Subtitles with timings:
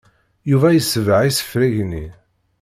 [0.49, 2.05] Yuba yesbeɣ isefreg-nni.